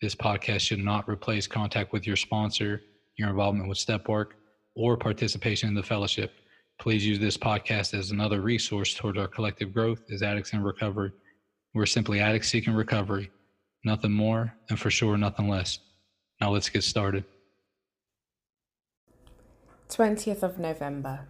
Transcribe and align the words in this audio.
This 0.00 0.14
podcast 0.14 0.60
should 0.60 0.84
not 0.84 1.08
replace 1.08 1.46
contact 1.46 1.92
with 1.92 2.06
your 2.06 2.16
sponsor, 2.16 2.82
your 3.16 3.30
involvement 3.30 3.68
with 3.68 3.78
step 3.78 4.08
work, 4.08 4.36
or 4.74 4.96
participation 4.96 5.68
in 5.68 5.74
the 5.74 5.82
fellowship. 5.82 6.32
Please 6.80 7.06
use 7.06 7.18
this 7.18 7.36
podcast 7.36 7.94
as 7.96 8.10
another 8.10 8.40
resource 8.40 8.94
toward 8.94 9.16
our 9.16 9.28
collective 9.28 9.72
growth 9.72 10.02
as 10.10 10.22
addicts 10.22 10.52
in 10.52 10.62
recovery. 10.62 11.12
We're 11.72 11.86
simply 11.86 12.20
addicts 12.20 12.48
seeking 12.48 12.74
recovery, 12.74 13.30
nothing 13.84 14.12
more, 14.12 14.52
and 14.68 14.78
for 14.78 14.90
sure, 14.90 15.16
nothing 15.16 15.48
less. 15.48 15.78
Now 16.40 16.50
let's 16.50 16.68
get 16.68 16.82
started. 16.82 17.24
20th 19.88 20.42
of 20.42 20.58
November. 20.58 21.28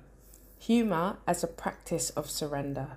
Humour 0.59 1.18
as 1.26 1.45
a 1.45 1.46
practice 1.46 2.10
of 2.10 2.30
surrender. 2.30 2.96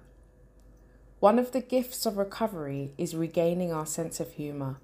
One 1.19 1.39
of 1.39 1.51
the 1.51 1.61
gifts 1.61 2.05
of 2.05 2.17
recovery 2.17 2.93
is 2.97 3.15
regaining 3.15 3.73
our 3.73 3.85
sense 3.85 4.19
of 4.19 4.33
humour. 4.33 4.79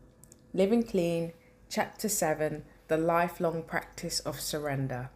Living 0.56 0.84
Clean, 0.84 1.34
Chapter 1.68 2.08
7 2.08 2.64
The 2.88 2.98
Lifelong 2.98 3.64
Practice 3.64 4.20
of 4.20 4.40
Surrender. 4.40 5.10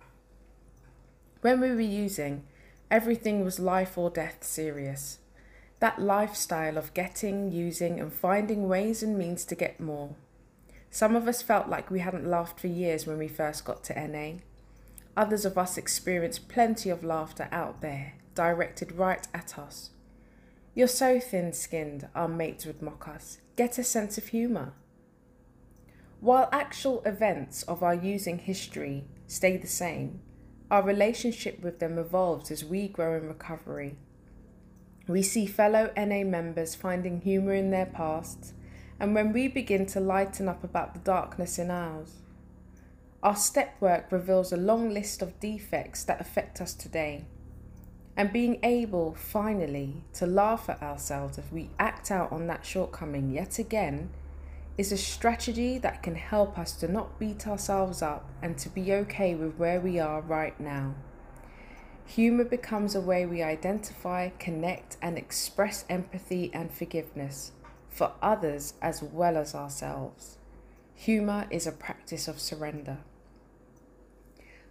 When 1.42 1.62
we 1.62 1.70
were 1.70 1.80
using, 1.80 2.46
everything 2.90 3.46
was 3.46 3.60
life 3.60 4.00
or 4.00 4.10
death 4.10 4.40
serious. 4.42 5.20
That 5.80 6.02
lifestyle 6.02 6.76
of 6.76 6.96
getting, 6.96 7.52
using, 7.52 8.00
and 8.00 8.12
finding 8.12 8.68
ways 8.68 9.04
and 9.04 9.16
means 9.16 9.46
to 9.46 9.54
get 9.54 9.80
more. 9.80 10.16
Some 10.90 11.16
of 11.16 11.28
us 11.28 11.44
felt 11.44 11.70
like 11.70 11.92
we 11.92 12.00
hadn't 12.00 12.28
laughed 12.28 12.60
for 12.60 12.66
years 12.66 13.06
when 13.06 13.20
we 13.20 13.28
first 13.28 13.64
got 13.64 13.84
to 13.84 14.08
NA. 14.08 14.40
Others 15.16 15.46
of 15.46 15.56
us 15.56 15.78
experienced 15.78 16.50
plenty 16.50 16.90
of 16.90 17.04
laughter 17.04 17.48
out 17.52 17.82
there, 17.82 18.14
directed 18.34 18.94
right 18.94 19.28
at 19.36 19.60
us. 19.60 19.92
You're 20.74 20.88
so 20.88 21.20
thin 21.20 21.54
skinned, 21.54 22.08
our 22.16 22.28
mates 22.28 22.66
would 22.66 22.82
mock 22.82 23.08
us. 23.08 23.38
Get 23.56 23.78
a 23.78 23.84
sense 23.84 24.18
of 24.18 24.26
humour. 24.30 24.74
While 26.20 26.50
actual 26.52 27.04
events 27.06 27.62
of 27.64 27.84
our 27.84 27.94
using 27.94 28.40
history 28.40 29.06
stay 29.28 29.56
the 29.56 29.68
same, 29.68 30.20
our 30.72 30.82
relationship 30.82 31.62
with 31.62 31.80
them 31.80 32.00
evolves 32.00 32.50
as 32.50 32.66
we 32.66 32.88
grow 32.88 33.16
in 33.16 33.28
recovery. 33.28 33.98
We 35.08 35.22
see 35.22 35.45
fellow 35.45 35.92
NA 35.95 36.23
members 36.23 36.73
finding 36.73 37.22
humour 37.22 37.54
in 37.54 37.70
their 37.70 37.86
pasts, 37.86 38.54
and 39.00 39.14
when 39.14 39.32
we 39.32 39.48
begin 39.48 39.86
to 39.88 40.00
lighten 40.00 40.50
up 40.50 40.64
about 40.64 40.95
the 40.95 41.00
darkness 41.02 41.60
in 41.60 41.70
ours, 41.70 42.16
our 43.22 43.36
step 43.36 43.80
work 43.80 44.12
reveals 44.12 44.52
a 44.52 44.58
long 44.58 44.90
list 44.90 45.22
of 45.22 45.40
defects 45.40 46.04
that 46.06 46.20
affect 46.20 46.62
us 46.62 46.73
today. 46.73 47.26
And 48.16 48.34
being 48.34 48.60
able, 48.64 49.14
finally, 49.14 50.04
to 50.14 50.26
laugh 50.26 50.68
at 50.68 50.82
ourselves 50.82 51.38
if 51.38 51.52
we 51.54 51.70
act 51.78 52.10
out 52.10 52.32
on 52.32 52.48
that 52.48 52.66
shortcoming 52.66 53.32
yet 53.32 53.60
again 53.60 54.10
is 54.78 54.92
a 54.92 54.97
strategy 54.97 55.80
that 55.80 56.03
can 56.03 56.16
help 56.16 56.58
us 56.58 56.73
to 56.73 56.88
not 56.88 57.20
beat 57.20 57.48
ourselves 57.48 58.02
up 58.02 58.30
and 58.42 58.58
to 58.60 58.70
be 58.70 58.93
okay 58.93 59.33
with 59.33 59.55
where 59.55 59.80
we 59.80 59.99
are 59.99 60.21
right 60.21 60.60
now. 60.60 60.93
Humour 62.05 62.45
becomes 62.45 62.95
a 62.95 63.02
way 63.02 63.26
we 63.26 63.42
identify, 63.42 64.30
connect, 64.39 64.98
and 65.02 65.17
express 65.17 65.83
empathy 65.89 66.52
and 66.54 66.71
forgiveness 66.71 67.52
for 67.89 68.14
others 68.21 68.76
as 68.82 69.02
well 69.02 69.36
as 69.36 69.55
ourselves. 69.55 70.37
Humour 70.93 71.48
is 71.49 71.66
a 71.66 71.71
practice 71.71 72.27
of 72.27 72.39
surrender. 72.39 72.99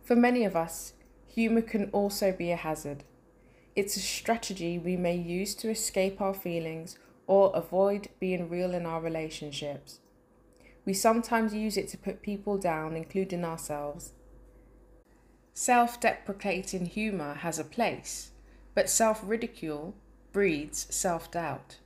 For 0.02 0.14
many 0.14 0.44
of 0.44 0.54
us, 0.54 0.92
humour 1.26 1.62
can 1.62 1.90
also 1.90 2.32
be 2.32 2.52
a 2.52 2.56
hazard. 2.56 3.02
It's 3.74 3.96
a 3.96 4.00
strategy 4.00 4.78
we 4.78 4.96
may 4.96 5.16
use 5.16 5.54
to 5.56 5.68
escape 5.68 6.20
our 6.20 6.32
feelings 6.32 6.96
or 7.26 7.50
avoid 7.54 8.08
being 8.20 8.48
real 8.48 8.74
in 8.74 8.86
our 8.86 9.00
relationships. 9.00 10.00
We 10.84 10.94
sometimes 10.94 11.52
use 11.52 11.76
it 11.76 11.88
to 11.88 11.98
put 11.98 12.22
people 12.22 12.58
down, 12.58 12.96
including 12.96 13.44
ourselves. 13.44 14.12
Self 15.52 16.00
deprecating 16.00 16.86
humour 16.86 17.34
has 17.34 17.58
a 17.58 17.64
place, 17.64 18.30
but 18.74 18.88
self 18.88 19.20
ridicule 19.24 19.94
breeds 20.32 20.86
self 20.94 21.30
doubt. 21.30 21.78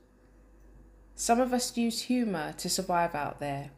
Some 1.14 1.40
of 1.40 1.52
us 1.52 1.76
use 1.76 2.02
humour 2.02 2.52
to 2.54 2.68
survive 2.68 3.14
out 3.14 3.40
there, 3.40 3.70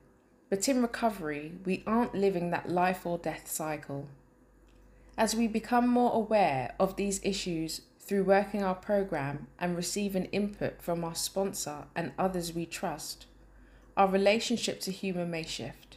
but 0.48 0.68
in 0.68 0.82
recovery, 0.82 1.52
we 1.64 1.82
aren't 1.86 2.14
living 2.14 2.50
that 2.50 2.68
life 2.68 3.04
or 3.04 3.18
death 3.18 3.50
cycle. 3.50 4.08
As 5.16 5.36
we 5.36 5.46
become 5.46 5.86
more 5.86 6.12
aware 6.14 6.74
of 6.80 6.96
these 6.96 7.20
issues 7.22 7.82
through 8.12 8.24
working 8.24 8.62
our 8.62 8.74
program 8.74 9.46
and 9.58 9.74
receiving 9.74 10.26
input 10.26 10.82
from 10.82 11.02
our 11.02 11.14
sponsor 11.14 11.84
and 11.96 12.12
others 12.18 12.52
we 12.52 12.66
trust, 12.66 13.24
our 13.96 14.06
relationship 14.06 14.80
to 14.80 14.92
humour 14.92 15.24
may 15.24 15.42
shift. 15.42 15.96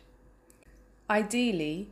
Ideally, 1.09 1.89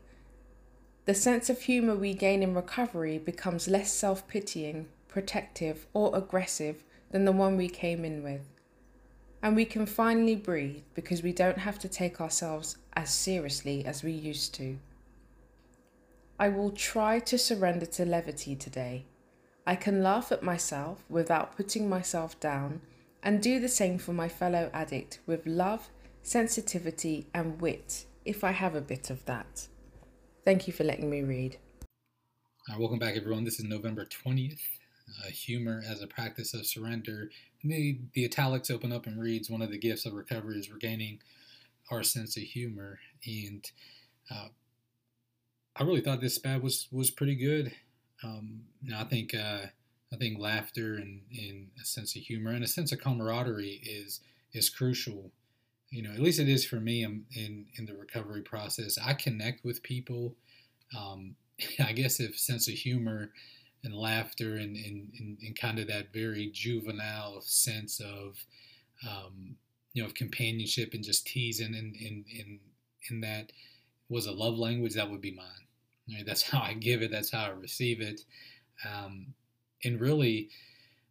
the 1.04 1.14
sense 1.14 1.50
of 1.50 1.64
humour 1.64 1.94
we 1.98 2.14
gain 2.14 2.42
in 2.42 2.56
recovery 2.56 3.18
becomes 3.18 3.68
less 3.68 3.92
self 3.92 4.26
pitying, 4.30 4.88
protective, 5.10 5.88
or 5.94 6.16
aggressive 6.16 6.86
than 7.12 7.26
the 7.26 7.34
one 7.34 7.58
we 7.58 7.68
came 7.68 8.06
in 8.06 8.24
with. 8.24 8.48
And 9.42 9.58
we 9.58 9.66
can 9.66 9.86
finally 9.86 10.38
breathe 10.38 10.84
because 10.96 11.22
we 11.22 11.34
don't 11.34 11.58
have 11.58 11.80
to 11.80 11.90
take 11.90 12.22
ourselves 12.22 12.78
as 12.94 13.14
seriously 13.14 13.84
as 13.84 14.04
we 14.04 14.14
used 14.14 14.56
to. 14.56 14.78
I 16.40 16.48
will 16.48 16.72
try 16.72 17.20
to 17.20 17.38
surrender 17.38 17.88
to 17.88 18.06
levity 18.06 18.56
today 18.56 19.04
I 19.66 19.76
can 19.76 20.04
laugh 20.04 20.32
at 20.34 20.44
myself 20.44 21.06
without 21.10 21.56
putting 21.56 21.88
myself 21.88 22.38
down 22.42 22.82
and 23.22 23.42
do 23.42 23.62
the 23.62 23.70
same 23.70 23.98
for 23.98 24.12
my 24.12 24.28
fellow 24.28 24.70
addict 24.74 25.20
with 25.26 25.48
love, 25.48 25.90
sensitivity, 26.22 27.28
and 27.34 27.62
wit 27.62 28.06
if 28.26 28.44
I 28.44 28.52
have 28.52 28.76
a 28.76 28.82
bit 28.82 29.10
of 29.10 29.24
that. 29.24 29.68
Thank 30.44 30.68
you 30.68 30.74
for 30.74 30.84
letting 30.84 31.10
me 31.10 31.22
read. 31.22 31.58
Right, 32.68 32.78
welcome 32.78 33.00
back, 33.00 33.16
everyone. 33.16 33.46
This 33.46 33.60
is 33.60 33.66
November 33.66 34.06
20th. 34.06 34.60
Uh, 35.22 35.30
humor 35.30 35.82
as 35.88 36.02
a 36.02 36.08
practice 36.08 36.54
of 36.54 36.66
surrender. 36.66 37.30
The, 37.64 38.00
the 38.14 38.26
italics 38.26 38.70
open 38.70 38.92
up 38.92 39.06
and 39.06 39.22
reads 39.22 39.50
One 39.50 39.62
of 39.62 39.70
the 39.70 39.78
gifts 39.78 40.06
of 40.06 40.14
recovery 40.14 40.58
is 40.58 40.72
regaining 40.72 41.20
our 41.90 42.04
sense 42.04 42.36
of 42.36 42.44
humor. 42.44 43.00
And 43.26 43.70
uh, 44.30 44.48
I 45.76 45.84
really 45.84 46.02
thought 46.02 46.20
this 46.20 46.38
SPAD 46.38 46.62
was, 46.62 46.88
was 46.92 47.12
pretty 47.12 47.36
good. 47.36 47.74
Um, 48.24 48.62
know, 48.92 49.00
I 49.00 49.04
think 49.04 49.34
uh, 49.34 49.66
I 50.14 50.16
think 50.18 50.40
laughter 50.40 50.96
and, 50.96 51.22
and, 51.32 51.68
a 51.82 51.86
sense 51.86 52.16
of 52.16 52.22
humor 52.22 52.52
and 52.52 52.64
a 52.64 52.68
sense 52.68 52.92
of 52.92 53.00
camaraderie 53.00 53.82
is 53.84 54.22
is 54.54 54.70
crucial. 54.70 55.32
You 55.90 56.04
know, 56.04 56.12
at 56.12 56.20
least 56.20 56.40
it 56.40 56.50
is 56.50 56.66
for 56.66 56.80
me 56.80 57.04
in 57.04 57.26
in, 57.34 57.66
in 57.76 57.86
the 57.86 57.96
recovery 57.96 58.42
process. 58.42 58.98
I 59.04 59.14
connect 59.14 59.66
with 59.66 59.84
people. 59.84 60.36
Um, 60.98 61.36
I 61.80 61.94
guess 61.94 62.20
if 62.20 62.38
sense 62.38 62.68
of 62.68 62.74
humor 62.76 63.32
and 63.84 63.94
laughter 63.94 64.56
and, 64.56 64.78
and, 64.78 65.12
and, 65.20 65.38
and, 65.42 65.60
kind 65.60 65.78
of 65.78 65.88
that 65.88 66.14
very 66.14 66.48
juvenile 66.48 67.42
sense 67.42 68.00
of 68.00 68.38
um, 69.08 69.56
you 69.94 70.02
know 70.02 70.08
of 70.08 70.14
companionship 70.14 70.94
and 70.94 71.04
just 71.04 71.28
teasing 71.28 71.76
and 71.76 71.96
in 71.96 72.24
in 73.10 73.20
that 73.22 73.52
was 74.10 74.26
a 74.26 74.32
love 74.32 74.58
language 74.58 74.94
that 74.94 75.10
would 75.10 75.22
be 75.22 75.34
mine 75.34 75.68
Right? 76.10 76.26
That's 76.26 76.42
how 76.44 76.62
I 76.62 76.74
give 76.74 77.02
it. 77.02 77.12
That's 77.12 77.32
how 77.32 77.46
I 77.46 77.50
receive 77.50 78.02
it. 78.02 78.22
Um, 78.86 79.34
and 79.84 80.00
really, 80.00 80.50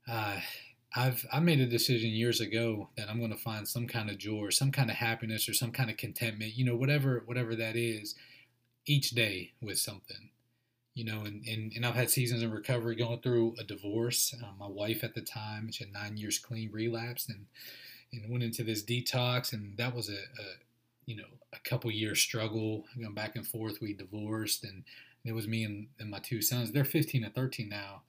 uh, 0.08 0.38
I've 0.94 1.24
I 1.32 1.40
made 1.40 1.60
a 1.60 1.66
decision 1.66 2.10
years 2.10 2.40
ago 2.40 2.90
that 2.96 3.08
I'm 3.08 3.18
going 3.18 3.30
to 3.30 3.36
find 3.38 3.66
some 3.66 3.86
kind 3.86 4.10
of 4.10 4.18
joy, 4.18 4.38
or 4.38 4.50
some 4.50 4.72
kind 4.72 4.90
of 4.90 4.96
happiness, 4.96 5.48
or 5.48 5.54
some 5.54 5.72
kind 5.72 5.90
of 5.90 5.96
contentment. 5.96 6.56
You 6.56 6.66
know, 6.66 6.76
whatever 6.76 7.22
whatever 7.24 7.56
that 7.56 7.76
is, 7.76 8.14
each 8.86 9.10
day 9.10 9.52
with 9.60 9.78
something. 9.78 10.30
You 10.94 11.06
know, 11.06 11.20
and, 11.20 11.42
and, 11.46 11.72
and 11.74 11.86
I've 11.86 11.94
had 11.94 12.10
seasons 12.10 12.42
in 12.42 12.50
recovery 12.50 12.96
going 12.96 13.20
through 13.22 13.54
a 13.58 13.64
divorce. 13.64 14.34
Uh, 14.42 14.50
my 14.58 14.66
wife 14.66 15.02
at 15.02 15.14
the 15.14 15.22
time, 15.22 15.72
she 15.72 15.84
had 15.84 15.92
nine 15.94 16.18
years 16.18 16.38
clean, 16.38 16.70
relapsed, 16.70 17.30
and 17.30 17.46
and 18.12 18.30
went 18.30 18.44
into 18.44 18.62
this 18.62 18.84
detox, 18.84 19.54
and 19.54 19.76
that 19.78 19.94
was 19.94 20.10
a, 20.10 20.12
a 20.12 20.44
you 21.06 21.16
know, 21.16 21.28
a 21.52 21.58
couple 21.68 21.90
year 21.90 22.14
struggle, 22.14 22.84
going 22.98 23.14
back 23.14 23.36
and 23.36 23.46
forth. 23.46 23.80
We 23.80 23.94
divorced, 23.94 24.64
and 24.64 24.84
it 25.24 25.32
was 25.32 25.48
me 25.48 25.64
and, 25.64 25.88
and 25.98 26.10
my 26.10 26.18
two 26.18 26.42
sons. 26.42 26.72
They're 26.72 26.84
15 26.84 27.24
and 27.24 27.34
13 27.34 27.68
now. 27.68 28.02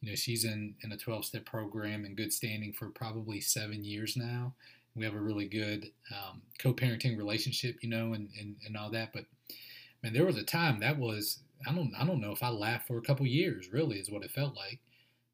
You 0.00 0.10
know, 0.10 0.16
she's 0.16 0.44
in, 0.44 0.74
in 0.82 0.92
a 0.92 0.96
12 0.96 1.24
step 1.24 1.46
program 1.46 2.04
in 2.04 2.14
good 2.14 2.32
standing 2.32 2.72
for 2.72 2.88
probably 2.90 3.40
seven 3.40 3.84
years 3.84 4.16
now. 4.16 4.54
We 4.94 5.04
have 5.04 5.14
a 5.14 5.20
really 5.20 5.48
good 5.48 5.90
um, 6.12 6.42
co-parenting 6.58 7.16
relationship, 7.16 7.78
you 7.80 7.88
know, 7.88 8.12
and, 8.12 8.28
and, 8.38 8.56
and 8.66 8.76
all 8.76 8.90
that. 8.90 9.12
But 9.12 9.24
man, 10.02 10.12
there 10.12 10.26
was 10.26 10.36
a 10.36 10.44
time 10.44 10.80
that 10.80 10.98
was 10.98 11.40
I 11.66 11.72
don't 11.74 11.92
I 11.98 12.04
don't 12.04 12.20
know 12.20 12.32
if 12.32 12.42
I 12.42 12.50
laughed 12.50 12.86
for 12.86 12.98
a 12.98 13.02
couple 13.02 13.26
years. 13.26 13.70
Really, 13.72 13.98
is 13.98 14.10
what 14.10 14.24
it 14.24 14.30
felt 14.30 14.54
like, 14.54 14.80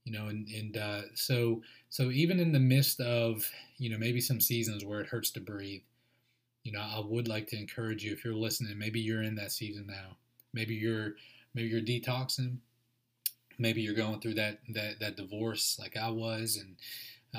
you 0.05 0.13
know. 0.13 0.29
And 0.29 0.49
and 0.49 0.77
uh, 0.77 1.03
so 1.15 1.63
so 1.89 2.11
even 2.11 2.39
in 2.41 2.53
the 2.53 2.61
midst 2.61 3.01
of 3.01 3.51
you 3.79 3.91
know 3.91 3.99
maybe 3.99 4.21
some 4.21 4.41
seasons 4.41 4.85
where 4.85 5.01
it 5.01 5.09
hurts 5.09 5.31
to 5.33 5.41
breathe, 5.41 5.83
you 6.65 6.73
know, 6.73 6.81
I 6.81 7.01
would 7.05 7.29
like 7.29 7.47
to 7.49 7.59
encourage 7.59 8.05
you 8.05 8.13
if 8.13 8.25
you're 8.25 8.35
listening. 8.35 8.79
Maybe 8.79 9.01
you're 9.01 9.23
in 9.23 9.35
that 9.37 9.53
season 9.53 9.87
now. 9.87 10.17
Maybe 10.53 10.75
you're 10.75 11.15
maybe 11.55 11.69
you're 11.69 11.81
detoxing. 11.81 12.59
Maybe 13.59 13.83
you're 13.83 13.95
going 13.95 14.21
through 14.21 14.35
that 14.35 14.61
that 14.71 15.01
that 15.01 15.17
divorce 15.17 15.79
like 15.81 15.97
I 15.97 16.11
was, 16.11 16.57
and 16.57 16.77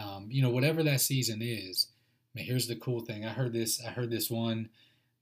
um, 0.02 0.28
you 0.30 0.42
know 0.42 0.50
whatever 0.50 0.84
that 0.84 1.02
season 1.02 1.42
is. 1.42 1.88
I 2.34 2.40
mean, 2.40 2.46
here's 2.46 2.68
the 2.68 2.76
cool 2.76 3.02
thing. 3.02 3.26
I 3.26 3.30
heard 3.30 3.54
this. 3.54 3.84
I 3.86 3.90
heard 3.92 4.10
this 4.10 4.30
one 4.30 4.70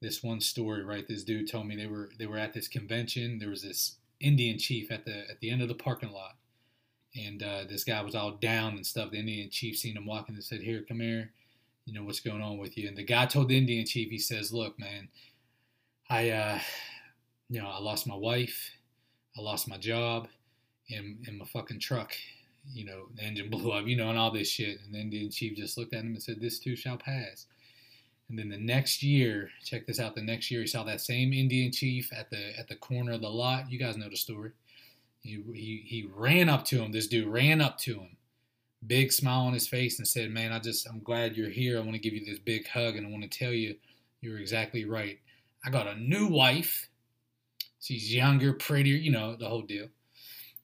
this 0.01 0.23
one 0.23 0.39
story. 0.39 0.83
Right, 0.83 1.07
this 1.07 1.23
dude 1.23 1.49
told 1.49 1.67
me 1.67 1.75
they 1.75 1.87
were 1.87 2.09
they 2.17 2.25
were 2.25 2.37
at 2.37 2.53
this 2.53 2.67
convention. 2.67 3.39
There 3.39 3.49
was 3.49 3.63
this 3.63 3.95
Indian 4.19 4.57
chief 4.57 4.91
at 4.91 5.05
the 5.05 5.29
at 5.29 5.39
the 5.39 5.49
end 5.49 5.61
of 5.61 5.67
the 5.67 5.75
parking 5.75 6.11
lot, 6.11 6.35
and 7.15 7.41
uh, 7.43 7.63
this 7.67 7.83
guy 7.83 8.01
was 8.01 8.15
all 8.15 8.31
down 8.31 8.75
and 8.75 8.85
stuff. 8.85 9.11
The 9.11 9.19
Indian 9.19 9.49
chief 9.49 9.77
seen 9.77 9.97
him 9.97 10.05
walking 10.05 10.35
and 10.35 10.43
said, 10.43 10.61
"Here, 10.61 10.83
come 10.87 10.99
here." 10.99 11.31
You 11.89 11.95
know 11.95 12.05
what's 12.05 12.19
going 12.19 12.41
on 12.41 12.59
with 12.59 12.77
you. 12.77 12.87
And 12.87 12.95
the 12.95 13.03
guy 13.03 13.25
told 13.25 13.49
the 13.49 13.57
indian 13.57 13.85
chief 13.85 14.11
he 14.11 14.19
says 14.19 14.53
look 14.53 14.77
man 14.79 15.09
i 16.09 16.29
uh 16.29 16.59
you 17.49 17.59
know 17.59 17.67
i 17.67 17.79
lost 17.79 18.05
my 18.05 18.15
wife 18.15 18.71
i 19.35 19.41
lost 19.41 19.67
my 19.67 19.77
job 19.77 20.27
and, 20.89 21.17
and 21.27 21.39
my 21.39 21.45
fucking 21.45 21.79
truck 21.79 22.13
you 22.71 22.85
know 22.85 23.07
the 23.15 23.23
engine 23.23 23.49
blew 23.51 23.71
up 23.71 23.87
you 23.87 23.97
know 23.97 24.09
and 24.09 24.19
all 24.19 24.31
this 24.31 24.49
shit. 24.49 24.79
And 24.85 24.93
the 24.93 25.01
indian 25.01 25.31
chief 25.31 25.57
just 25.57 25.77
looked 25.77 25.93
at 25.93 26.01
him 26.01 26.13
and 26.13 26.21
said 26.21 26.39
this 26.39 26.59
too 26.59 26.75
shall 26.75 26.97
pass. 26.97 27.47
And 28.29 28.37
then 28.37 28.49
the 28.49 28.59
next 28.59 29.01
year 29.01 29.49
check 29.65 29.87
this 29.87 29.99
out 29.99 30.13
the 30.13 30.21
next 30.21 30.51
year 30.51 30.61
he 30.61 30.67
saw 30.67 30.83
that 30.83 31.01
same 31.01 31.33
indian 31.33 31.71
chief 31.71 32.11
at 32.13 32.29
the 32.29 32.57
at 32.59 32.67
the 32.67 32.75
corner 32.75 33.13
of 33.13 33.21
the 33.21 33.29
lot. 33.29 33.71
You 33.71 33.79
guys 33.79 33.97
know 33.97 34.09
the 34.09 34.15
story. 34.15 34.51
He, 35.21 35.43
he, 35.53 35.83
he 35.85 36.09
ran 36.15 36.47
up 36.47 36.63
to 36.65 36.81
him. 36.81 36.93
This 36.93 37.07
dude 37.07 37.27
ran 37.27 37.59
up 37.59 37.77
to 37.79 37.95
him 37.95 38.09
big 38.87 39.11
smile 39.11 39.41
on 39.41 39.53
his 39.53 39.67
face 39.67 39.99
and 39.99 40.07
said, 40.07 40.31
"Man, 40.31 40.51
I 40.51 40.59
just 40.59 40.87
I'm 40.87 40.99
glad 40.99 41.35
you're 41.35 41.49
here. 41.49 41.77
I 41.77 41.81
want 41.81 41.93
to 41.93 41.99
give 41.99 42.13
you 42.13 42.25
this 42.25 42.39
big 42.39 42.67
hug 42.67 42.95
and 42.95 43.05
I 43.05 43.09
want 43.09 43.23
to 43.23 43.39
tell 43.39 43.51
you 43.51 43.75
you're 44.21 44.39
exactly 44.39 44.85
right. 44.85 45.19
I 45.65 45.69
got 45.69 45.87
a 45.87 45.95
new 45.95 46.27
wife. 46.27 46.89
She's 47.79 48.13
younger, 48.13 48.53
prettier, 48.53 48.97
you 48.97 49.11
know, 49.11 49.35
the 49.35 49.47
whole 49.47 49.61
deal. 49.61 49.87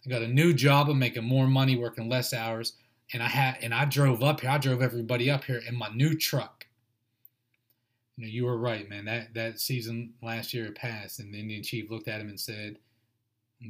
I 0.06 0.10
got 0.10 0.22
a 0.22 0.28
new 0.28 0.54
job. 0.54 0.90
I'm 0.90 1.00
making 1.00 1.24
more 1.24 1.48
money, 1.48 1.76
working 1.76 2.10
less 2.10 2.34
hours, 2.34 2.74
and 3.14 3.24
I 3.24 3.28
had 3.28 3.58
and 3.62 3.74
I 3.74 3.86
drove 3.86 4.24
up 4.24 4.42
here. 4.42 4.50
I 4.50 4.58
drove 4.58 4.82
everybody 4.82 5.32
up 5.32 5.44
here 5.46 5.62
in 5.68 5.76
my 5.76 5.90
new 5.90 6.16
truck. 6.16 6.68
You 8.18 8.26
know, 8.26 8.32
you 8.32 8.46
were 8.46 8.58
right, 8.58 8.88
man. 8.90 9.06
That 9.06 9.34
that 9.34 9.60
season 9.60 10.14
last 10.22 10.54
year 10.54 10.72
passed, 10.72 11.20
and 11.20 11.34
the 11.34 11.40
Indian 11.40 11.64
chief 11.64 11.90
looked 11.90 12.08
at 12.08 12.22
him 12.22 12.30
and 12.30 12.40
said, 12.40 12.78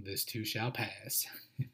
"This 0.03 0.25
too 0.25 0.44
shall 0.44 0.71
pass." 0.71 1.25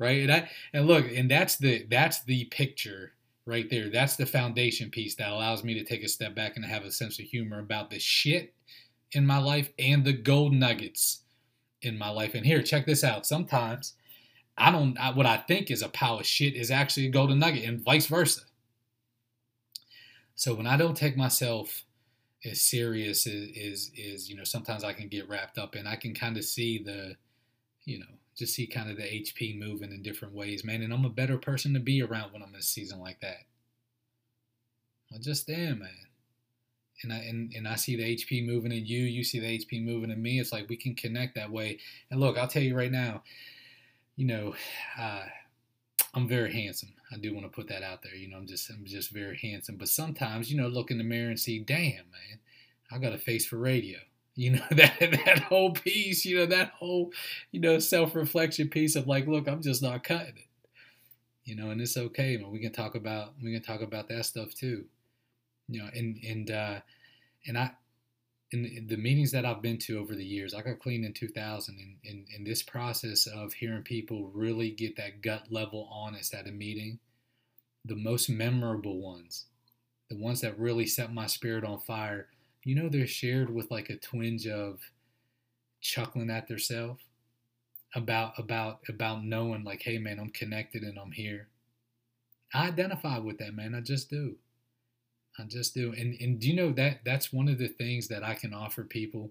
right? 0.00 0.22
And 0.22 0.32
I 0.32 0.50
and 0.72 0.88
look, 0.88 1.06
and 1.14 1.30
that's 1.30 1.56
the 1.58 1.86
that's 1.88 2.24
the 2.24 2.46
picture 2.46 3.12
right 3.46 3.70
there. 3.70 3.90
That's 3.90 4.16
the 4.16 4.26
foundation 4.26 4.90
piece 4.90 5.14
that 5.16 5.30
allows 5.30 5.62
me 5.62 5.74
to 5.74 5.84
take 5.84 6.02
a 6.02 6.08
step 6.08 6.34
back 6.34 6.56
and 6.56 6.64
have 6.64 6.84
a 6.84 6.90
sense 6.90 7.20
of 7.20 7.26
humor 7.26 7.60
about 7.60 7.90
the 7.90 8.00
shit 8.00 8.54
in 9.12 9.24
my 9.24 9.38
life 9.38 9.70
and 9.78 10.04
the 10.04 10.12
gold 10.12 10.52
nuggets 10.52 11.20
in 11.82 11.98
my 11.98 12.08
life. 12.08 12.34
And 12.34 12.44
here, 12.44 12.62
check 12.62 12.86
this 12.86 13.04
out. 13.04 13.26
Sometimes 13.26 13.94
I 14.56 14.72
don't 14.72 14.98
I, 14.98 15.10
what 15.12 15.26
I 15.26 15.36
think 15.36 15.70
is 15.70 15.82
a 15.82 15.88
pile 15.88 16.18
of 16.18 16.26
shit 16.26 16.54
is 16.54 16.70
actually 16.70 17.06
a 17.06 17.10
golden 17.10 17.38
nugget, 17.38 17.64
and 17.64 17.84
vice 17.84 18.06
versa. 18.06 18.40
So 20.34 20.54
when 20.54 20.66
I 20.66 20.78
don't 20.78 20.96
take 20.96 21.16
myself 21.16 21.84
as 22.42 22.62
serious 22.62 23.26
as 23.26 23.34
is 23.34 23.90
is 23.94 24.30
you 24.30 24.36
know 24.36 24.44
sometimes 24.44 24.82
I 24.82 24.94
can 24.94 25.08
get 25.08 25.28
wrapped 25.28 25.58
up 25.58 25.76
in, 25.76 25.86
I 25.86 25.96
can 25.96 26.14
kind 26.14 26.38
of 26.38 26.44
see 26.44 26.82
the 26.82 27.16
you 27.84 27.98
know 27.98 28.19
to 28.40 28.46
see 28.46 28.66
kind 28.66 28.90
of 28.90 28.96
the 28.96 29.02
HP 29.02 29.58
moving 29.58 29.92
in 29.92 30.02
different 30.02 30.34
ways, 30.34 30.64
man. 30.64 30.82
And 30.82 30.92
I'm 30.92 31.04
a 31.04 31.10
better 31.10 31.38
person 31.38 31.74
to 31.74 31.80
be 31.80 32.02
around 32.02 32.32
when 32.32 32.42
I'm 32.42 32.48
in 32.54 32.60
a 32.60 32.62
season 32.62 32.98
like 32.98 33.20
that. 33.20 33.44
I 35.14 35.18
just 35.20 35.48
am, 35.50 35.80
man. 35.80 35.90
And 37.02 37.12
I 37.12 37.16
and, 37.16 37.52
and 37.54 37.68
I 37.68 37.76
see 37.76 37.96
the 37.96 38.16
HP 38.16 38.46
moving 38.46 38.72
in 38.72 38.86
you, 38.86 39.02
you 39.02 39.22
see 39.24 39.40
the 39.40 39.58
HP 39.58 39.84
moving 39.84 40.10
in 40.10 40.20
me. 40.20 40.40
It's 40.40 40.52
like 40.52 40.68
we 40.68 40.76
can 40.76 40.94
connect 40.94 41.34
that 41.34 41.50
way. 41.50 41.78
And 42.10 42.18
look, 42.18 42.38
I'll 42.38 42.48
tell 42.48 42.62
you 42.62 42.76
right 42.76 42.92
now, 42.92 43.22
you 44.16 44.26
know, 44.26 44.54
uh, 44.98 45.24
I'm 46.14 46.26
very 46.26 46.52
handsome. 46.52 46.94
I 47.12 47.18
do 47.18 47.34
want 47.34 47.44
to 47.46 47.54
put 47.54 47.68
that 47.68 47.82
out 47.82 48.02
there. 48.02 48.14
You 48.14 48.28
know, 48.28 48.38
I'm 48.38 48.46
just 48.46 48.70
I'm 48.70 48.84
just 48.84 49.10
very 49.10 49.38
handsome. 49.38 49.76
But 49.76 49.88
sometimes, 49.88 50.50
you 50.50 50.60
know, 50.60 50.68
look 50.68 50.90
in 50.90 50.98
the 50.98 51.04
mirror 51.04 51.28
and 51.28 51.38
see, 51.38 51.58
damn, 51.58 52.10
man, 52.10 52.40
I 52.90 52.98
got 52.98 53.12
a 53.12 53.18
face 53.18 53.46
for 53.46 53.58
radio 53.58 53.98
you 54.36 54.50
know 54.52 54.62
that 54.70 54.98
that 54.98 55.40
whole 55.48 55.72
piece 55.72 56.24
you 56.24 56.38
know 56.38 56.46
that 56.46 56.70
whole 56.70 57.12
you 57.52 57.60
know 57.60 57.78
self-reflection 57.78 58.68
piece 58.68 58.96
of 58.96 59.06
like 59.06 59.26
look 59.26 59.48
i'm 59.48 59.62
just 59.62 59.82
not 59.82 60.04
cutting 60.04 60.36
it. 60.36 60.46
You 61.44 61.56
know 61.56 61.70
and 61.70 61.80
it's 61.80 61.96
okay 61.96 62.36
man. 62.36 62.50
We 62.50 62.60
can 62.60 62.72
talk 62.72 62.94
about 62.94 63.34
we 63.42 63.52
can 63.52 63.62
talk 63.62 63.80
about 63.80 64.08
that 64.08 64.24
stuff 64.24 64.54
too. 64.54 64.84
You 65.68 65.82
know 65.82 65.88
and 65.94 66.18
and 66.24 66.50
uh 66.50 66.80
and 67.46 67.58
i 67.58 67.70
in 68.52 68.86
the 68.88 68.96
meetings 68.96 69.30
that 69.30 69.44
i've 69.44 69.62
been 69.62 69.78
to 69.78 69.98
over 69.98 70.14
the 70.14 70.24
years 70.24 70.54
i 70.54 70.62
got 70.62 70.80
clean 70.80 71.04
in 71.04 71.12
2000 71.12 71.78
and 71.78 71.96
in, 72.02 72.26
in 72.36 72.44
this 72.44 72.62
process 72.62 73.26
of 73.26 73.52
hearing 73.52 73.82
people 73.82 74.30
really 74.34 74.70
get 74.70 74.96
that 74.96 75.22
gut 75.22 75.44
level 75.50 75.88
honest 75.92 76.34
at 76.34 76.48
a 76.48 76.50
meeting 76.50 76.98
the 77.84 77.94
most 77.94 78.28
memorable 78.28 79.00
ones 79.00 79.46
the 80.08 80.16
ones 80.16 80.40
that 80.40 80.58
really 80.58 80.86
set 80.86 81.14
my 81.14 81.26
spirit 81.26 81.64
on 81.64 81.78
fire 81.78 82.26
you 82.64 82.74
know 82.74 82.88
they're 82.88 83.06
shared 83.06 83.50
with 83.50 83.70
like 83.70 83.90
a 83.90 83.96
twinge 83.96 84.46
of 84.46 84.80
chuckling 85.80 86.30
at 86.30 86.48
themselves 86.48 87.02
about 87.94 88.38
about 88.38 88.80
about 88.88 89.24
knowing 89.24 89.64
like 89.64 89.82
hey 89.82 89.98
man 89.98 90.18
i'm 90.18 90.30
connected 90.30 90.82
and 90.82 90.98
i'm 90.98 91.12
here. 91.12 91.48
I 92.52 92.66
identify 92.66 93.18
with 93.18 93.38
that 93.38 93.54
man. 93.54 93.76
I 93.76 93.80
just 93.80 94.10
do. 94.10 94.34
I 95.38 95.44
just 95.44 95.72
do. 95.72 95.92
And 95.96 96.20
and 96.20 96.40
do 96.40 96.48
you 96.48 96.56
know 96.56 96.72
that 96.72 97.00
that's 97.04 97.32
one 97.32 97.48
of 97.48 97.58
the 97.58 97.68
things 97.68 98.08
that 98.08 98.22
i 98.24 98.34
can 98.34 98.52
offer 98.54 98.84
people 98.84 99.30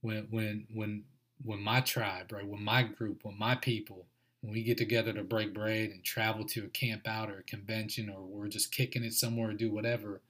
when 0.00 0.26
when 0.30 0.66
when 0.72 1.04
when 1.44 1.60
my 1.60 1.80
tribe 1.80 2.32
right 2.32 2.46
when 2.46 2.62
my 2.62 2.82
group 2.82 3.20
when 3.24 3.38
my 3.38 3.54
people 3.54 4.06
when 4.40 4.52
we 4.52 4.62
get 4.62 4.78
together 4.78 5.12
to 5.12 5.22
break 5.22 5.54
bread 5.54 5.90
and 5.90 6.04
travel 6.04 6.44
to 6.44 6.64
a 6.64 6.68
camp 6.68 7.06
out 7.06 7.30
or 7.30 7.38
a 7.38 7.44
convention 7.44 8.08
or 8.08 8.22
we're 8.22 8.48
just 8.48 8.72
kicking 8.72 9.04
it 9.04 9.12
somewhere 9.12 9.50
or 9.50 9.54
do 9.54 9.72
whatever 9.72 10.20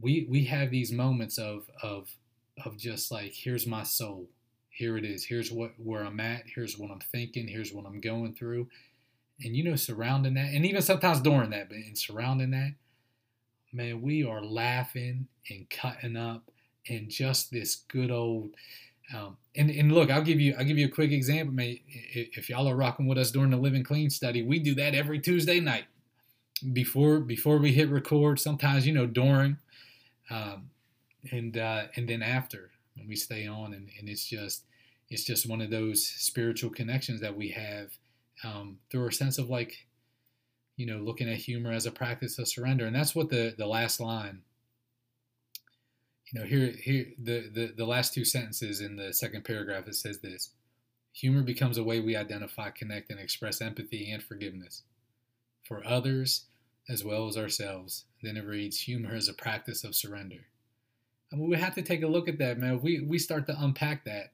we 0.00 0.26
we 0.28 0.44
have 0.44 0.70
these 0.70 0.92
moments 0.92 1.38
of 1.38 1.70
of 1.82 2.08
of 2.64 2.76
just 2.76 3.10
like 3.10 3.32
here's 3.34 3.66
my 3.66 3.82
soul. 3.82 4.28
Here 4.70 4.96
it 4.96 5.04
is. 5.04 5.24
Here's 5.24 5.50
what 5.50 5.72
where 5.78 6.02
i'm 6.02 6.20
at. 6.20 6.42
Here's 6.54 6.78
what 6.78 6.90
i'm 6.90 7.00
thinking. 7.00 7.48
Here's 7.48 7.72
what 7.72 7.86
i'm 7.86 8.00
going 8.00 8.34
through. 8.34 8.68
And 9.42 9.56
you 9.56 9.64
know 9.64 9.76
surrounding 9.76 10.34
that 10.34 10.52
and 10.52 10.66
even 10.66 10.82
sometimes 10.82 11.20
during 11.20 11.50
that 11.50 11.68
but 11.70 11.78
in 11.78 11.96
surrounding 11.96 12.50
that 12.50 12.74
man 13.72 14.02
we 14.02 14.22
are 14.22 14.42
laughing 14.42 15.28
and 15.48 15.68
cutting 15.70 16.16
up 16.16 16.50
and 16.88 17.08
just 17.08 17.50
this 17.50 17.76
good 17.88 18.10
old 18.10 18.50
um, 19.14 19.38
and, 19.56 19.70
and 19.70 19.92
look 19.92 20.10
i'll 20.10 20.22
give 20.22 20.40
you 20.40 20.54
i'll 20.58 20.64
give 20.64 20.76
you 20.76 20.86
a 20.86 20.90
quick 20.90 21.10
example 21.10 21.54
man. 21.54 21.78
If 21.88 22.50
y'all 22.50 22.68
are 22.68 22.76
rocking 22.76 23.06
with 23.06 23.16
us 23.16 23.30
during 23.30 23.50
the 23.50 23.56
living 23.56 23.82
clean 23.82 24.10
study 24.10 24.42
we 24.42 24.58
do 24.58 24.74
that 24.74 24.94
every 24.94 25.20
tuesday 25.20 25.58
night 25.58 25.84
before 26.74 27.20
before 27.20 27.56
we 27.56 27.72
hit 27.72 27.88
record 27.88 28.38
sometimes 28.38 28.86
you 28.86 28.92
know 28.92 29.06
during 29.06 29.56
um, 30.30 30.70
and 31.30 31.56
uh, 31.56 31.84
and 31.96 32.08
then 32.08 32.22
after 32.22 32.70
when 32.96 33.08
we 33.08 33.16
stay 33.16 33.46
on, 33.46 33.74
and, 33.74 33.88
and 33.98 34.08
it's 34.08 34.24
just 34.24 34.64
it's 35.08 35.24
just 35.24 35.48
one 35.48 35.60
of 35.60 35.70
those 35.70 36.06
spiritual 36.06 36.70
connections 36.70 37.20
that 37.20 37.36
we 37.36 37.50
have 37.50 37.90
um, 38.44 38.78
through 38.90 39.08
a 39.08 39.12
sense 39.12 39.38
of 39.38 39.50
like 39.50 39.86
you 40.76 40.86
know 40.86 40.98
looking 40.98 41.28
at 41.28 41.36
humor 41.36 41.72
as 41.72 41.86
a 41.86 41.90
practice 41.90 42.38
of 42.38 42.48
surrender, 42.48 42.86
and 42.86 42.94
that's 42.94 43.14
what 43.14 43.28
the 43.28 43.54
the 43.56 43.66
last 43.66 44.00
line. 44.00 44.42
You 46.32 46.40
know, 46.40 46.46
here 46.46 46.72
here 46.80 47.06
the, 47.18 47.50
the 47.52 47.74
the 47.76 47.86
last 47.86 48.14
two 48.14 48.24
sentences 48.24 48.80
in 48.80 48.96
the 48.96 49.12
second 49.12 49.44
paragraph 49.44 49.88
it 49.88 49.96
says 49.96 50.20
this. 50.20 50.50
Humor 51.12 51.42
becomes 51.42 51.76
a 51.76 51.82
way 51.82 51.98
we 51.98 52.14
identify, 52.14 52.70
connect, 52.70 53.10
and 53.10 53.18
express 53.18 53.60
empathy 53.60 54.12
and 54.12 54.22
forgiveness 54.22 54.84
for 55.64 55.84
others 55.84 56.44
as 56.88 57.04
well 57.04 57.28
as 57.28 57.36
ourselves. 57.36 58.04
Then 58.22 58.36
it 58.36 58.46
reads, 58.46 58.80
humor 58.80 59.14
is 59.14 59.28
a 59.28 59.34
practice 59.34 59.84
of 59.84 59.94
surrender. 59.94 60.46
I 61.32 61.36
mean, 61.36 61.48
we 61.48 61.56
have 61.56 61.74
to 61.76 61.82
take 61.82 62.02
a 62.02 62.08
look 62.08 62.28
at 62.28 62.38
that, 62.38 62.58
man. 62.58 62.74
If 62.74 62.82
we, 62.82 63.00
we 63.00 63.18
start 63.18 63.46
to 63.46 63.56
unpack 63.58 64.04
that. 64.04 64.32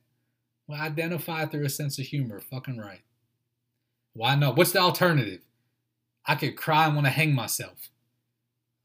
Well, 0.67 0.81
identify 0.81 1.47
through 1.47 1.65
a 1.65 1.71
sense 1.71 1.99
of 1.99 2.07
humor. 2.07 2.41
Fucking 2.41 2.79
right. 2.79 3.03
Why 4.15 4.35
not? 4.35 4.57
What's 4.57 4.73
the 4.73 4.81
alternative? 4.81 5.41
I 6.25 6.35
could 6.35 6.57
cry 6.57 6.87
and 6.87 6.95
want 6.95 7.07
to 7.07 7.13
hang 7.13 7.35
myself. 7.35 7.91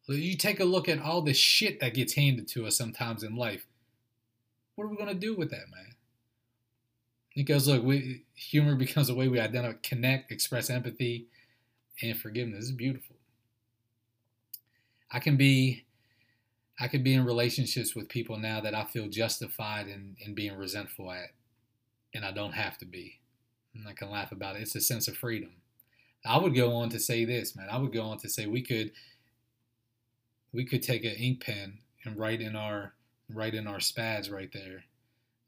You 0.07 0.35
take 0.35 0.59
a 0.59 0.65
look 0.65 0.89
at 0.89 1.01
all 1.01 1.21
the 1.21 1.33
shit 1.33 1.79
that 1.79 1.93
gets 1.93 2.15
handed 2.15 2.47
to 2.49 2.65
us 2.65 2.77
sometimes 2.77 3.23
in 3.23 3.35
life. 3.35 3.65
What 4.75 4.85
are 4.85 4.89
we 4.89 4.97
going 4.97 5.07
to 5.07 5.15
do 5.15 5.35
with 5.35 5.51
that, 5.51 5.69
man? 5.73 5.95
Because 7.33 7.67
look, 7.67 7.83
we, 7.83 8.25
humor 8.35 8.75
becomes 8.77 9.09
a 9.09 9.15
way 9.15 9.29
we 9.29 9.39
identify, 9.39 9.77
connect, 9.81 10.31
express 10.31 10.69
empathy, 10.69 11.27
and 12.01 12.17
forgiveness. 12.17 12.65
It's 12.65 12.71
beautiful. 12.71 13.15
I 15.11 15.19
can 15.19 15.37
be 15.37 15.85
I 16.79 16.87
can 16.87 17.03
be 17.03 17.13
in 17.13 17.25
relationships 17.25 17.95
with 17.95 18.09
people 18.09 18.37
now 18.37 18.59
that 18.61 18.73
I 18.73 18.85
feel 18.85 19.07
justified 19.07 19.87
in, 19.87 20.15
in 20.19 20.33
being 20.33 20.57
resentful 20.57 21.11
at, 21.11 21.29
and 22.15 22.25
I 22.25 22.31
don't 22.31 22.53
have 22.53 22.77
to 22.79 22.85
be. 22.85 23.19
And 23.75 23.87
I 23.87 23.93
can 23.93 24.09
laugh 24.09 24.31
about 24.31 24.55
it. 24.55 24.63
It's 24.63 24.75
a 24.75 24.81
sense 24.81 25.07
of 25.07 25.15
freedom. 25.15 25.51
I 26.25 26.37
would 26.39 26.55
go 26.55 26.73
on 26.75 26.89
to 26.89 26.99
say 26.99 27.23
this, 27.23 27.55
man. 27.55 27.67
I 27.69 27.77
would 27.77 27.93
go 27.93 28.03
on 28.03 28.17
to 28.19 28.29
say 28.29 28.47
we 28.47 28.61
could 28.61 28.91
we 30.53 30.65
could 30.65 30.81
take 30.81 31.03
an 31.03 31.11
ink 31.11 31.43
pen 31.43 31.79
and 32.03 32.17
write 32.17 32.41
in 32.41 32.55
our 32.55 32.93
write 33.29 33.53
in 33.53 33.67
our 33.67 33.79
spads 33.79 34.29
right 34.29 34.51
there. 34.51 34.83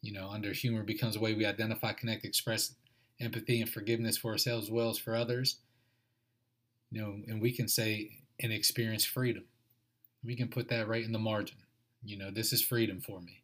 You 0.01 0.13
know, 0.13 0.29
under 0.29 0.51
humor 0.51 0.83
becomes 0.83 1.15
a 1.15 1.19
way 1.19 1.33
we 1.33 1.45
identify, 1.45 1.93
connect, 1.93 2.25
express 2.25 2.75
empathy 3.19 3.61
and 3.61 3.69
forgiveness 3.69 4.17
for 4.17 4.31
ourselves 4.31 4.67
as 4.67 4.71
well 4.71 4.89
as 4.89 4.97
for 4.97 5.15
others. 5.15 5.57
You 6.91 7.01
know, 7.01 7.15
and 7.27 7.41
we 7.41 7.51
can 7.51 7.67
say 7.67 8.19
and 8.39 8.51
experience 8.51 9.05
freedom. 9.05 9.45
We 10.23 10.35
can 10.35 10.47
put 10.47 10.69
that 10.69 10.87
right 10.87 11.03
in 11.03 11.11
the 11.11 11.19
margin. 11.19 11.57
You 12.03 12.17
know, 12.17 12.31
this 12.31 12.53
is 12.53 12.61
freedom 12.61 13.01
for 13.01 13.21
me. 13.21 13.43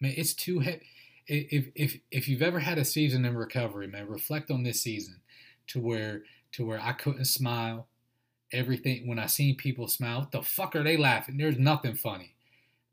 Man, 0.00 0.14
it's 0.16 0.34
too 0.34 0.60
heavy. 0.60 0.82
If 1.26 1.66
if 1.74 1.98
if 2.10 2.28
you've 2.28 2.42
ever 2.42 2.58
had 2.58 2.78
a 2.78 2.84
season 2.84 3.24
in 3.24 3.36
recovery, 3.36 3.86
man, 3.86 4.08
reflect 4.08 4.50
on 4.50 4.62
this 4.62 4.80
season 4.80 5.20
to 5.68 5.80
where 5.80 6.22
to 6.52 6.66
where 6.66 6.80
I 6.80 6.92
couldn't 6.92 7.26
smile. 7.26 7.86
Everything 8.52 9.06
when 9.06 9.18
I 9.18 9.26
seen 9.26 9.56
people 9.56 9.88
smile, 9.88 10.20
what 10.20 10.32
the 10.32 10.42
fuck 10.42 10.76
are 10.76 10.82
they 10.82 10.98
laughing? 10.98 11.38
There's 11.38 11.58
nothing 11.58 11.94
funny. 11.94 12.34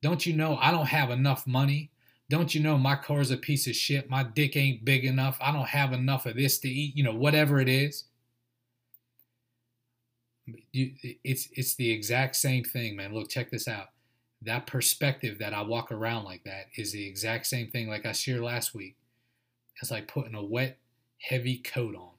Don't 0.01 0.25
you 0.25 0.33
know 0.33 0.57
I 0.61 0.71
don't 0.71 0.87
have 0.87 1.09
enough 1.09 1.45
money? 1.45 1.91
Don't 2.29 2.53
you 2.53 2.61
know 2.61 2.77
my 2.77 2.95
car's 2.95 3.31
a 3.31 3.37
piece 3.37 3.67
of 3.67 3.75
shit? 3.75 4.09
My 4.09 4.23
dick 4.23 4.55
ain't 4.55 4.85
big 4.85 5.03
enough. 5.03 5.37
I 5.41 5.51
don't 5.51 5.67
have 5.67 5.91
enough 5.91 6.25
of 6.27 6.35
this 6.35 6.59
to 6.59 6.69
eat. 6.69 6.95
You 6.95 7.03
know, 7.03 7.15
whatever 7.15 7.59
it 7.59 7.67
is. 7.67 8.05
You, 10.71 10.93
it's 11.23 11.49
it's 11.53 11.75
the 11.75 11.91
exact 11.91 12.35
same 12.35 12.63
thing, 12.63 12.95
man. 12.95 13.13
Look, 13.13 13.29
check 13.29 13.51
this 13.51 13.67
out. 13.67 13.87
That 14.41 14.67
perspective 14.67 15.39
that 15.39 15.53
I 15.53 15.61
walk 15.61 15.91
around 15.91 16.23
like 16.23 16.43
that 16.45 16.67
is 16.75 16.91
the 16.91 17.05
exact 17.07 17.47
same 17.47 17.69
thing, 17.71 17.89
like 17.89 18.05
I 18.05 18.13
shared 18.13 18.41
last 18.41 18.73
week. 18.73 18.95
It's 19.81 19.91
like 19.91 20.07
putting 20.07 20.35
a 20.35 20.43
wet, 20.43 20.77
heavy 21.19 21.57
coat 21.57 21.95
on. 21.95 22.11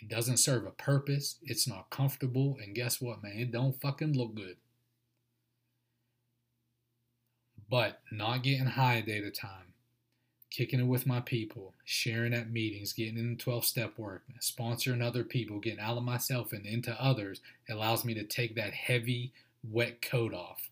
It 0.00 0.08
doesn't 0.08 0.38
serve 0.38 0.66
a 0.66 0.70
purpose. 0.70 1.36
It's 1.42 1.68
not 1.68 1.90
comfortable. 1.90 2.58
And 2.62 2.74
guess 2.74 3.00
what, 3.00 3.22
man? 3.22 3.36
It 3.36 3.50
don't 3.50 3.78
fucking 3.80 4.16
look 4.16 4.34
good. 4.34 4.56
But 7.70 8.00
not 8.10 8.42
getting 8.42 8.66
high 8.66 8.94
a 8.96 9.02
day 9.02 9.18
a 9.18 9.30
time, 9.30 9.69
kicking 10.50 10.80
it 10.80 10.86
with 10.86 11.06
my 11.06 11.20
people, 11.20 11.74
sharing 11.84 12.34
at 12.34 12.50
meetings, 12.50 12.92
getting 12.92 13.18
in 13.18 13.36
12 13.36 13.64
step 13.64 13.96
work, 13.96 14.24
sponsoring 14.40 15.02
other 15.02 15.22
people, 15.24 15.60
getting 15.60 15.80
out 15.80 15.96
of 15.96 16.02
myself 16.02 16.52
and 16.52 16.66
into 16.66 16.92
others 17.02 17.40
allows 17.68 18.04
me 18.04 18.14
to 18.14 18.24
take 18.24 18.56
that 18.56 18.74
heavy, 18.74 19.32
wet 19.62 20.02
coat 20.02 20.34
off. 20.34 20.68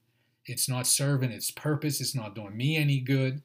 It's 0.47 0.69
not 0.69 0.87
serving 0.87 1.31
its 1.31 1.51
purpose. 1.51 2.01
It's 2.01 2.15
not 2.15 2.35
doing 2.35 2.57
me 2.57 2.77
any 2.77 3.01
good. 3.01 3.43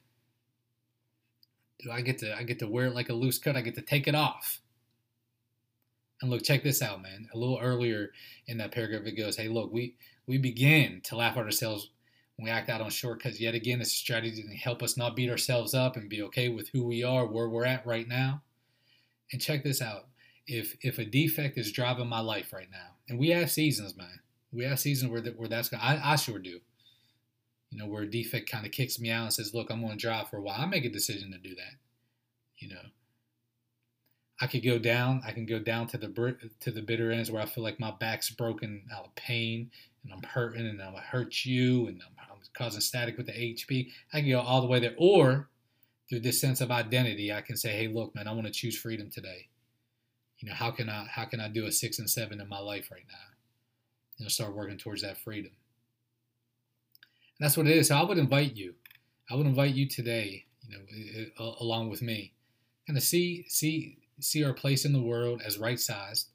Do 1.80 1.90
I 1.90 2.00
get 2.00 2.18
to 2.18 2.34
I 2.36 2.42
get 2.42 2.58
to 2.60 2.66
wear 2.66 2.86
it 2.86 2.94
like 2.94 3.10
a 3.10 3.14
loose 3.14 3.38
cut? 3.38 3.56
I 3.56 3.60
get 3.60 3.74
to 3.76 3.82
take 3.82 4.08
it 4.08 4.14
off. 4.14 4.60
And 6.22 6.30
look, 6.30 6.42
check 6.42 6.62
this 6.62 6.80
out, 6.80 7.02
man. 7.02 7.28
A 7.34 7.38
little 7.38 7.58
earlier 7.60 8.10
in 8.46 8.58
that 8.58 8.72
paragraph, 8.72 9.02
it 9.04 9.12
goes, 9.12 9.36
"Hey, 9.36 9.48
look, 9.48 9.70
we 9.72 9.96
we 10.26 10.38
begin 10.38 11.02
to 11.04 11.16
laugh 11.16 11.36
at 11.36 11.44
ourselves 11.44 11.90
we 12.38 12.50
act 12.50 12.68
out 12.68 12.80
on 12.80 12.90
shortcuts. 12.90 13.40
Yet 13.40 13.54
again, 13.54 13.80
it's 13.80 13.92
a 13.92 13.96
strategy 13.96 14.42
to 14.42 14.56
help 14.56 14.82
us 14.82 14.96
not 14.96 15.16
beat 15.16 15.30
ourselves 15.30 15.74
up 15.74 15.96
and 15.96 16.08
be 16.08 16.22
okay 16.22 16.48
with 16.48 16.68
who 16.68 16.84
we 16.84 17.02
are, 17.04 17.26
where 17.26 17.48
we're 17.48 17.64
at 17.64 17.86
right 17.86 18.08
now. 18.08 18.42
And 19.32 19.40
check 19.40 19.62
this 19.62 19.80
out: 19.80 20.06
if 20.46 20.76
if 20.82 20.98
a 20.98 21.04
defect 21.04 21.58
is 21.58 21.72
driving 21.72 22.08
my 22.08 22.20
life 22.20 22.52
right 22.52 22.70
now, 22.70 22.96
and 23.08 23.18
we 23.18 23.28
have 23.30 23.50
seasons, 23.50 23.96
man, 23.96 24.20
we 24.52 24.64
have 24.64 24.80
seasons 24.80 25.10
where 25.10 25.20
that, 25.20 25.38
where 25.38 25.48
that's 25.48 25.68
going. 25.68 25.82
I 25.82 26.12
I 26.12 26.16
sure 26.16 26.38
do. 26.38 26.60
You 27.70 27.78
know, 27.78 27.86
where 27.86 28.02
a 28.02 28.10
defect 28.10 28.50
kind 28.50 28.66
of 28.66 28.72
kicks 28.72 29.00
me 29.00 29.10
out 29.10 29.24
and 29.24 29.32
says, 29.32 29.54
"Look, 29.54 29.70
I'm 29.70 29.80
going 29.80 29.96
to 29.96 29.98
drive 29.98 30.28
for 30.28 30.38
a 30.38 30.42
while." 30.42 30.60
I 30.60 30.66
make 30.66 30.84
a 30.84 30.90
decision 30.90 31.32
to 31.32 31.38
do 31.38 31.54
that. 31.54 31.74
You 32.58 32.70
know, 32.70 32.82
I 34.40 34.46
could 34.46 34.64
go 34.64 34.78
down. 34.78 35.22
I 35.26 35.32
can 35.32 35.46
go 35.46 35.58
down 35.58 35.86
to 35.88 35.98
the 35.98 36.36
to 36.60 36.70
the 36.70 36.82
bitter 36.82 37.10
ends 37.10 37.30
where 37.30 37.42
I 37.42 37.46
feel 37.46 37.64
like 37.64 37.80
my 37.80 37.92
back's 37.92 38.30
broken 38.30 38.86
out 38.92 39.04
of 39.06 39.14
pain 39.14 39.70
and 40.04 40.12
I'm 40.12 40.22
hurting 40.22 40.66
and 40.66 40.80
I'm 40.80 40.92
gonna 40.92 41.02
hurt 41.02 41.44
you 41.44 41.86
and 41.86 42.00
I'm, 42.02 42.12
I'm 42.22 42.23
causing 42.52 42.80
static 42.80 43.16
with 43.16 43.26
the 43.26 43.32
HP. 43.32 43.90
I 44.12 44.20
can 44.20 44.30
go 44.30 44.40
all 44.40 44.60
the 44.60 44.66
way 44.66 44.80
there, 44.80 44.94
or 44.98 45.48
through 46.08 46.20
this 46.20 46.40
sense 46.40 46.60
of 46.60 46.70
identity, 46.70 47.32
I 47.32 47.40
can 47.40 47.56
say, 47.56 47.72
"Hey, 47.72 47.88
look, 47.88 48.14
man, 48.14 48.28
I 48.28 48.32
want 48.32 48.46
to 48.46 48.52
choose 48.52 48.76
freedom 48.76 49.10
today. 49.10 49.48
You 50.38 50.48
know, 50.48 50.54
how 50.54 50.70
can 50.70 50.88
I 50.88 51.06
how 51.06 51.24
can 51.24 51.40
I 51.40 51.48
do 51.48 51.66
a 51.66 51.72
six 51.72 51.98
and 51.98 52.10
seven 52.10 52.40
in 52.40 52.48
my 52.48 52.58
life 52.58 52.90
right 52.90 53.06
now? 53.08 53.34
You 54.18 54.24
know, 54.24 54.28
start 54.28 54.54
working 54.54 54.78
towards 54.78 55.02
that 55.02 55.18
freedom. 55.18 55.52
And 57.38 57.44
that's 57.44 57.56
what 57.56 57.66
it 57.66 57.76
is. 57.76 57.88
So 57.88 57.96
I 57.96 58.02
would 58.02 58.18
invite 58.18 58.56
you. 58.56 58.74
I 59.30 59.34
would 59.36 59.46
invite 59.46 59.74
you 59.74 59.88
today. 59.88 60.44
You 60.68 60.78
know, 61.38 61.54
along 61.60 61.90
with 61.90 62.02
me, 62.02 62.32
kind 62.86 62.96
of 62.96 63.02
see 63.02 63.46
see 63.48 63.98
see 64.20 64.44
our 64.44 64.52
place 64.52 64.84
in 64.84 64.92
the 64.92 65.02
world 65.02 65.42
as 65.44 65.58
right 65.58 65.80
sized. 65.80 66.28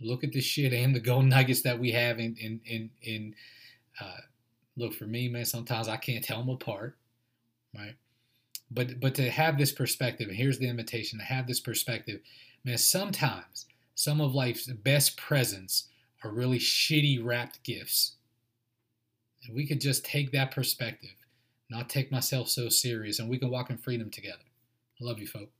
Look 0.00 0.24
at 0.24 0.32
the 0.32 0.40
shit 0.40 0.72
and 0.72 0.94
the 0.94 1.00
gold 1.00 1.26
nuggets 1.26 1.62
that 1.62 1.78
we 1.78 1.92
have 1.92 2.18
in 2.18 2.36
in 2.36 2.60
in, 2.64 2.90
in 3.02 3.34
uh, 4.00 4.20
look 4.76 4.94
for 4.94 5.04
me, 5.04 5.28
man. 5.28 5.44
Sometimes 5.44 5.88
I 5.88 5.96
can't 5.96 6.24
tell 6.24 6.38
them 6.38 6.48
apart, 6.48 6.96
right? 7.76 7.96
But 8.70 9.00
but 9.00 9.14
to 9.16 9.30
have 9.30 9.58
this 9.58 9.72
perspective, 9.72 10.28
and 10.28 10.36
here's 10.36 10.58
the 10.58 10.68
invitation 10.68 11.18
to 11.18 11.24
have 11.24 11.46
this 11.46 11.60
perspective, 11.60 12.20
man. 12.64 12.78
Sometimes 12.78 13.66
some 13.94 14.20
of 14.20 14.34
life's 14.34 14.66
best 14.66 15.16
presents 15.16 15.88
are 16.24 16.30
really 16.30 16.58
shitty 16.58 17.22
wrapped 17.22 17.62
gifts. 17.64 18.16
And 19.44 19.54
we 19.54 19.66
could 19.66 19.80
just 19.80 20.04
take 20.04 20.32
that 20.32 20.50
perspective, 20.50 21.14
not 21.70 21.88
take 21.88 22.12
myself 22.12 22.48
so 22.48 22.68
serious, 22.68 23.18
and 23.18 23.28
we 23.28 23.38
can 23.38 23.50
walk 23.50 23.70
in 23.70 23.78
freedom 23.78 24.10
together. 24.10 24.44
I 25.00 25.04
love 25.04 25.18
you, 25.18 25.26
folks. 25.26 25.52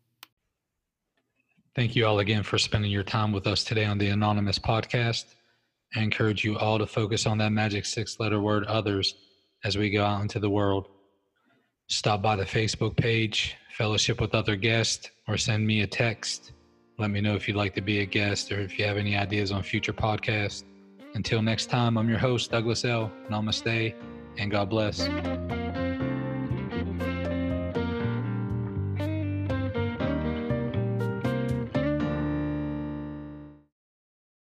Thank 1.74 1.94
you 1.94 2.04
all 2.04 2.18
again 2.18 2.42
for 2.42 2.58
spending 2.58 2.90
your 2.90 3.04
time 3.04 3.32
with 3.32 3.46
us 3.46 3.64
today 3.64 3.84
on 3.84 3.96
the 3.96 4.08
Anonymous 4.08 4.58
podcast. 4.58 5.24
I 5.94 6.00
encourage 6.00 6.44
you 6.44 6.56
all 6.58 6.78
to 6.78 6.86
focus 6.86 7.26
on 7.26 7.38
that 7.38 7.52
magic 7.52 7.84
six 7.84 8.20
letter 8.20 8.40
word 8.40 8.64
others 8.64 9.14
as 9.64 9.76
we 9.76 9.90
go 9.90 10.04
out 10.04 10.22
into 10.22 10.38
the 10.38 10.50
world. 10.50 10.88
Stop 11.88 12.22
by 12.22 12.36
the 12.36 12.44
Facebook 12.44 12.96
page, 12.96 13.56
fellowship 13.76 14.20
with 14.20 14.34
other 14.34 14.54
guests, 14.54 15.10
or 15.26 15.36
send 15.36 15.66
me 15.66 15.80
a 15.82 15.86
text. 15.86 16.52
Let 16.98 17.10
me 17.10 17.20
know 17.20 17.34
if 17.34 17.48
you'd 17.48 17.56
like 17.56 17.74
to 17.74 17.80
be 17.80 18.00
a 18.00 18.06
guest 18.06 18.52
or 18.52 18.60
if 18.60 18.78
you 18.78 18.84
have 18.84 18.96
any 18.96 19.16
ideas 19.16 19.50
on 19.50 19.62
future 19.62 19.92
podcasts. 19.92 20.64
Until 21.14 21.42
next 21.42 21.66
time, 21.66 21.98
I'm 21.98 22.08
your 22.08 22.18
host, 22.18 22.52
Douglas 22.52 22.84
L. 22.84 23.10
Namaste, 23.28 23.94
and 24.38 24.50
God 24.50 24.70
bless. 24.70 25.08